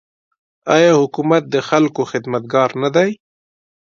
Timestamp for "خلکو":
1.69-2.01